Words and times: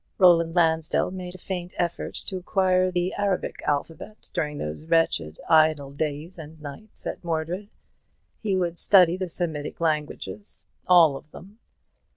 Roland 0.17 0.55
Lansdell 0.55 1.11
made 1.11 1.35
a 1.35 1.37
faint 1.37 1.75
effort 1.77 2.15
to 2.15 2.37
acquire 2.37 2.89
the 2.89 3.13
Arabic 3.19 3.61
alphabet 3.67 4.31
during 4.33 4.57
those 4.57 4.83
wretched 4.83 5.39
idle 5.47 5.91
days 5.91 6.39
and 6.39 6.59
nights 6.59 7.05
at 7.05 7.23
Mordred. 7.23 7.69
He 8.41 8.55
would 8.55 8.79
study 8.79 9.15
the 9.15 9.29
Semitic 9.29 9.79
languages; 9.79 10.65
all 10.87 11.15
of 11.15 11.29
them. 11.29 11.59